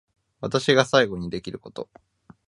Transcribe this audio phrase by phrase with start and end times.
[0.39, 1.87] 私が最後にできること